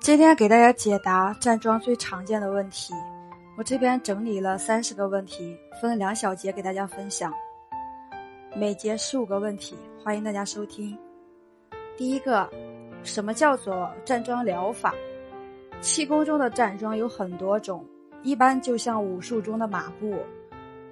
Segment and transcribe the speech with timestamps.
[0.00, 2.94] 今天给大家解答站桩最常见的问题，
[3.56, 7.32] 我这边整理了三十个问题，分两小节给大家分享，
[8.56, 10.96] 每节十五个问题，欢迎大家收听。
[11.96, 12.48] 第一个，
[13.02, 14.94] 什么叫做站桩疗法？
[15.80, 17.84] 气功中的站桩有很多种，
[18.22, 20.16] 一般就像武术中的马步，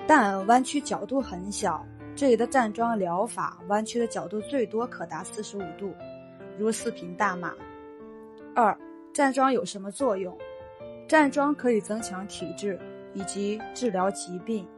[0.07, 1.84] 但弯曲角度很小。
[2.14, 5.95] 这里的站桩疗法弯曲的角度最多可达四十五度，
[6.59, 7.52] 如四平大马。
[8.54, 8.77] 二
[9.17, 10.36] 站桩有什么作用？
[11.09, 12.79] 站桩可以增强体质
[13.14, 14.68] 以及治疗疾病。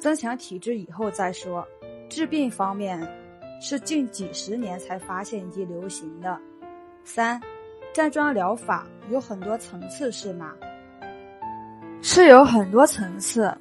[0.00, 1.64] 增强体质以后再说。
[2.08, 3.00] 治病方面，
[3.60, 6.36] 是近几十年才发现以及流行的。
[7.04, 7.40] 三，
[7.92, 10.56] 站桩疗法有很多层次是吗？
[12.02, 13.56] 是有很多层次。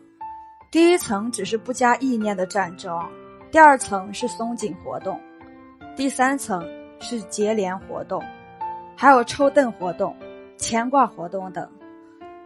[0.71, 3.07] 第一层只是不加意念的站桩，
[3.51, 5.21] 第二层是松紧活动，
[5.95, 6.67] 第三层
[6.99, 8.19] 是结连活动。
[8.99, 10.17] 还有抽凳活动、
[10.57, 11.69] 牵挂活动等，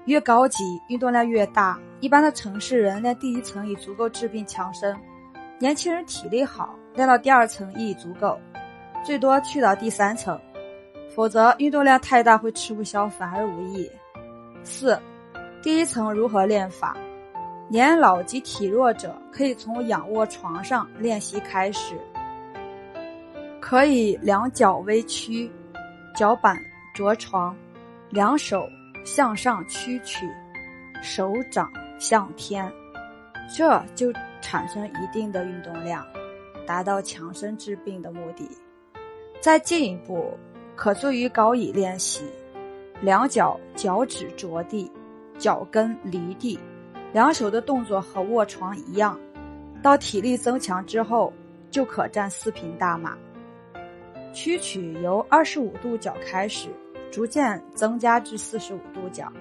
[0.04, 1.80] 越高级运动量越大。
[2.02, 4.94] 一般的城市人练第一层已足够治病强身，
[5.58, 8.38] 年轻人体力好，练到第二层亦已足够，
[9.02, 10.38] 最多去到第三层，
[11.16, 13.90] 否则运动量太大会吃不消，反而无益。
[14.62, 15.00] 四，
[15.62, 16.98] 第一层如何练法？
[17.70, 21.96] 年老及体弱者可以从仰卧床上练习开始，
[23.62, 25.50] 可以两脚微屈。
[26.22, 26.56] 脚板
[26.94, 27.56] 着床，
[28.12, 28.70] 两手
[29.04, 30.30] 向上屈曲，
[31.02, 32.72] 手掌向天，
[33.58, 36.06] 这就产生一定的运动量，
[36.64, 38.48] 达到强身治病的目的。
[39.40, 40.38] 再进一步，
[40.76, 42.24] 可做于高椅练习，
[43.02, 44.92] 两脚脚趾着地，
[45.40, 46.60] 脚跟离地，
[47.14, 49.20] 两手的动作和卧床一样。
[49.82, 51.34] 到体力增强之后，
[51.72, 53.18] 就可站四平大马。
[54.34, 56.70] 屈曲由二十五度角开始，
[57.12, 59.32] 逐渐增加至四十五度角，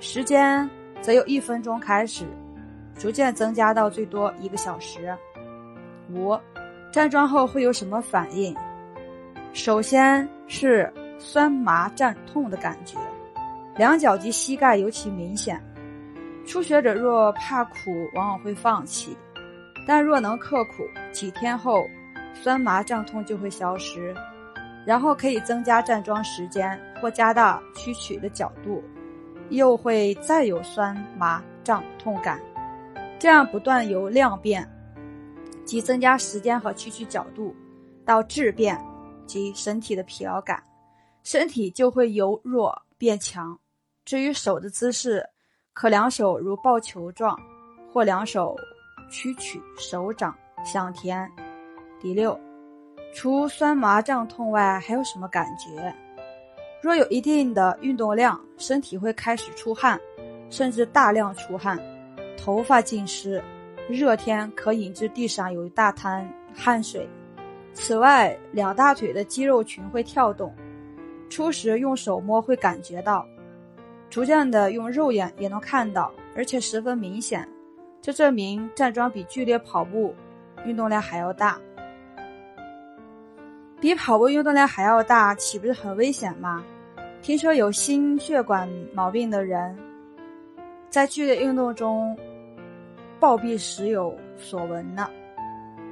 [0.00, 0.68] 时间
[1.00, 2.24] 则由一分钟开始，
[2.98, 5.14] 逐渐增加到最多一个小时。
[6.10, 6.38] 五，
[6.90, 8.56] 站桩后会有什么反应？
[9.52, 12.98] 首先是酸麻胀痛的感觉，
[13.76, 15.62] 两脚及膝盖尤其明显。
[16.46, 17.76] 初学者若怕苦，
[18.14, 19.16] 往往会放弃，
[19.86, 21.84] 但若能刻苦，几天后。
[22.34, 24.14] 酸麻胀痛就会消失，
[24.84, 28.82] 然后可以增加站桩时间或加大屈曲的角度，
[29.50, 32.40] 又会再有酸麻胀痛感，
[33.18, 34.68] 这样不断由量变，
[35.64, 37.54] 即增加时间和屈曲角度，
[38.04, 38.78] 到质变，
[39.26, 40.62] 即身体的疲劳感，
[41.22, 43.56] 身体就会由弱变强。
[44.04, 45.24] 至于手的姿势，
[45.72, 47.38] 可两手如抱球状，
[47.92, 48.56] 或两手
[49.08, 50.34] 屈曲，手掌
[50.64, 51.30] 向天。
[52.02, 52.36] 第六，
[53.14, 55.94] 除酸麻胀痛外，还有什么感觉？
[56.82, 60.00] 若有一定的运动量，身体会开始出汗，
[60.50, 61.78] 甚至大量出汗，
[62.36, 63.40] 头发浸湿，
[63.88, 67.08] 热天可引致地上有一大滩汗水。
[67.72, 70.52] 此外，两大腿的肌肉群会跳动，
[71.30, 73.24] 初时用手摸会感觉到，
[74.10, 77.48] 逐渐的用肉眼也能看到，而且十分明显。
[78.00, 80.12] 这证明站桩比剧烈跑步
[80.64, 81.60] 运动量还要大。
[83.82, 86.64] 比跑步运动量还要大，岂不是很危险吗？
[87.20, 89.76] 听说有心血管毛病的人，
[90.88, 92.16] 在剧烈运动中
[93.18, 95.10] 暴毙时有所闻呢。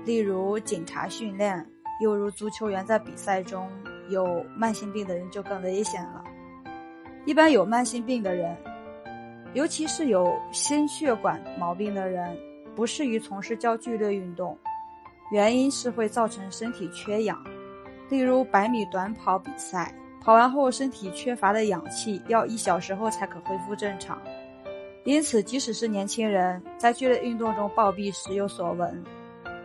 [0.05, 1.67] 例如警察训练，
[2.01, 3.69] 又如足球员在比赛中，
[4.09, 6.23] 有慢性病的人就更危险了。
[7.25, 8.57] 一般有慢性病的人，
[9.53, 12.39] 尤其是有心血管毛病的人，
[12.77, 14.57] 不适宜从事较剧烈运动，
[15.33, 17.37] 原因是会造成身体缺氧。
[18.11, 24.21] 例如百米短跑比赛，跑完后身体缺乏的氧气要一小时后才可恢复正常，
[25.05, 29.03] 因此即使是年轻人在剧烈运动中暴毙时有所闻。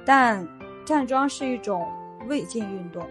[0.05, 0.47] 但
[0.85, 1.91] 站桩是一种
[2.27, 3.03] 胃镜运动，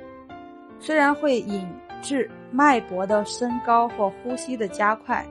[0.79, 1.69] 虽然会引
[2.01, 5.27] 致脉搏的升高或呼吸的加快，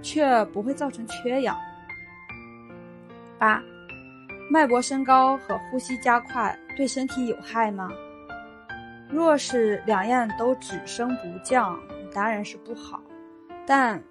[0.00, 1.56] 却不会造成缺氧。
[3.36, 3.60] 八，
[4.48, 7.90] 脉搏升高和呼吸加快对身体有害吗？
[9.14, 11.78] 若是两样都只升不降，
[12.12, 13.00] 当然是不好。
[13.64, 14.02] 但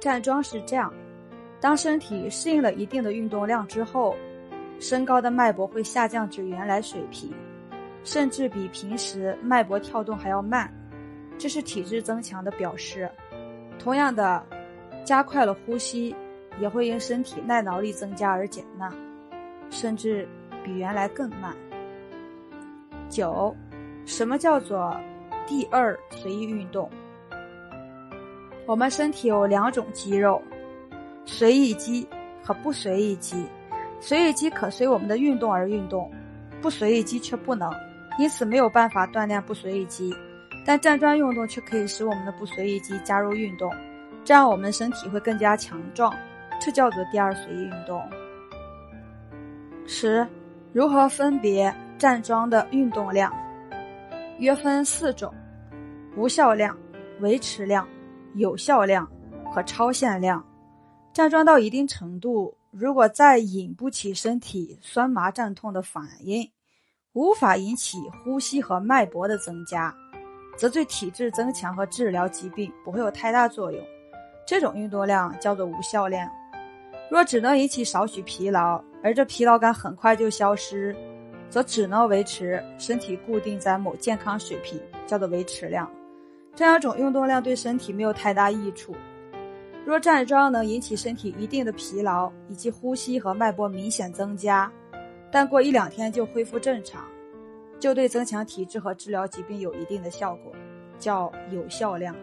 [0.00, 0.90] 站桩是这样：
[1.60, 4.16] 当身体适应了一定的运动量之后，
[4.80, 7.34] 身高的脉搏会下降至原来水平，
[8.02, 10.72] 甚至比平时脉搏跳动还要慢，
[11.36, 13.10] 这是体质增强的表示。
[13.78, 14.42] 同样的，
[15.04, 16.16] 加快了呼吸，
[16.58, 18.90] 也会因身体耐劳力增加而减慢，
[19.68, 20.26] 甚至
[20.64, 21.54] 比原来更慢。
[23.10, 23.54] 九。
[24.06, 24.96] 什么叫做
[25.48, 26.88] 第二随意运动？
[28.64, 30.40] 我们身体有两种肌肉，
[31.24, 32.08] 随意肌
[32.42, 33.44] 和不随意肌。
[33.98, 36.08] 随意肌可随我们的运动而运动，
[36.62, 37.68] 不随意肌却不能，
[38.16, 40.14] 因此没有办法锻炼不随意肌。
[40.64, 43.72] 但站桩运动却可以使我们的不随意肌加入运动，
[44.24, 46.14] 这样我们身体会更加强壮，
[46.60, 48.00] 这叫做第二随意运动。
[49.84, 50.24] 十，
[50.72, 53.32] 如何分别站桩的运动量？
[54.38, 55.32] 约分四种：
[56.16, 56.76] 无效量、
[57.20, 57.88] 维持量、
[58.34, 59.10] 有效量
[59.52, 60.44] 和超限量。
[61.12, 66.50] 站桩到一定程度，如果再引不起身体酸麻胀痛的反应，
[67.14, 69.94] 无法引起呼吸和脉搏的增加。
[70.58, 73.82] 则对体质增强和治疗疾病不会有太大作用，
[74.46, 76.30] 这种运动量叫做无效量。
[77.10, 80.96] 若只能引起少许疲劳，而这疲劳感很快就消失，
[81.48, 85.90] 则只能维持身体固定在某健康水平，叫做维持量。
[86.54, 88.94] 这样一种运动量对身体没有太大益处。
[89.84, 94.70] 若站桩能引起身体一定的疲劳，以及呼吸和脉搏明显增加，
[95.30, 97.04] 但过一两天就恢复正常。
[97.78, 100.50] 就对增强体质和治疗疾病有一定的效果，
[100.98, 102.16] 叫有效量。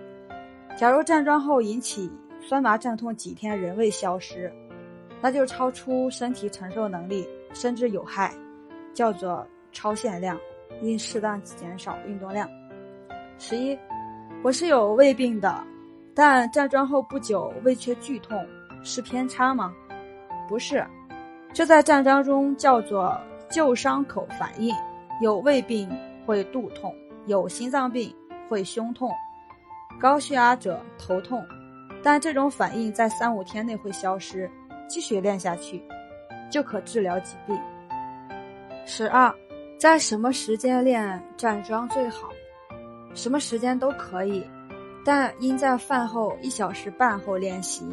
[0.76, 2.12] 假如站桩后引起
[2.42, 4.52] 酸麻胀痛几天仍未消失，
[5.22, 8.34] 那就超出身体承受能力，甚至有害，
[8.94, 10.40] 叫做超限量，
[10.82, 12.50] 应适当减少运动量。
[13.38, 13.78] 十一，
[14.44, 15.64] 我是有胃病的，
[16.14, 18.46] 但站桩后不久胃却剧痛，
[18.84, 19.74] 是偏差吗？
[20.48, 20.86] 不是，
[21.54, 23.20] 这在站桩中叫做
[23.50, 24.76] 旧伤口反应。
[25.22, 25.90] 有胃病
[26.26, 26.94] 会肚痛，
[27.28, 28.14] 有心脏病
[28.50, 29.12] 会胸痛，
[30.00, 31.46] 高血压者头痛，
[32.04, 34.50] 但这种反应在三五天内会消失。
[34.90, 35.82] 继续练下去，
[36.52, 37.58] 就可治疗疾病。
[38.86, 39.34] 十二，
[39.80, 42.30] 在什么时间练站桩最好？
[43.14, 44.46] 什么时间都可以，
[45.06, 47.86] 但应在饭后一小时半后练习。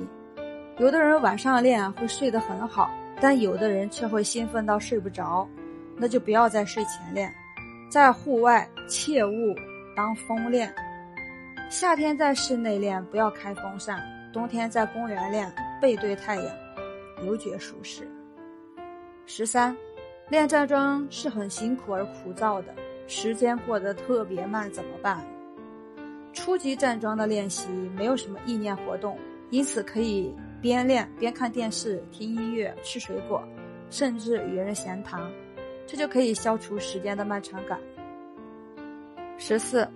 [0.78, 2.90] 有的人晚上练会睡得很好，
[3.20, 5.46] 但有的人却会兴奋到睡不着。
[5.96, 7.32] 那就不要在睡前练，
[7.90, 9.54] 在户外切勿
[9.94, 10.75] 当风练。
[11.69, 13.98] 夏天在室内练，不要开风扇；
[14.32, 16.46] 冬天在公园练，背对太阳，
[17.26, 18.10] 尤觉舒适。
[19.26, 19.76] 十三，
[20.31, 22.73] 练站桩是很辛苦而枯燥的，
[23.09, 25.27] 时间过得特别慢，怎么办？
[26.32, 29.19] 初级站桩的练习没有什么意念活动，
[29.50, 33.43] 因此可以边练边看电视、听音乐、吃水果，
[33.91, 35.21] 甚至与人闲谈。
[35.85, 37.76] 这就可以消除时间的漫长感。
[39.37, 39.88] 十四，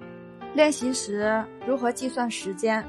[0.52, 2.84] 练习时如何计算时间？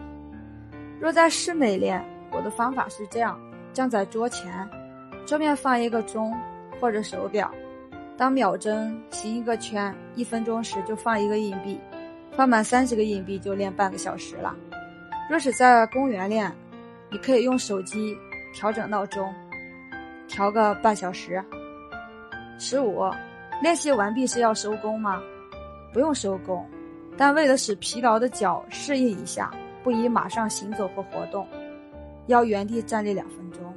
[1.00, 3.40] 若在室内练，我的方法是这样：
[3.72, 4.68] 站在桌前，
[5.28, 6.36] 桌面放一个钟
[6.80, 7.52] 或者手表，
[8.18, 11.80] 当秒针行一个圈，一分钟时就放一个硬币，
[12.32, 14.56] 放满三十个硬币就练半个小时了。
[15.30, 16.52] 若是在公园练，
[17.10, 18.16] 你可以用手机
[18.54, 19.34] 调整闹钟，
[20.28, 21.44] 调个半小时。
[22.58, 23.04] 十五，
[23.62, 25.22] 练习完毕是要收工吗？
[25.92, 26.66] 不用收工，
[27.18, 29.52] 但为了使疲劳的脚适应一下，
[29.84, 31.46] 不宜马上行走或活动，
[32.28, 33.75] 要原地站立两分钟。